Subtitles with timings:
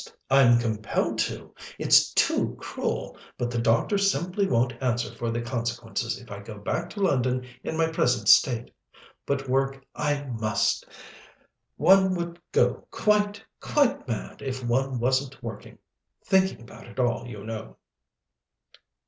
[0.31, 1.53] I'm compelled to!
[1.77, 6.57] It's too cruel, but the doctor simply won't answer for the consequences if I go
[6.57, 8.71] back to London in my present state.
[9.27, 10.87] But work I must.
[11.77, 15.77] One would go quite, quite mad if one wasn't working
[16.25, 17.77] thinking about it all, you know."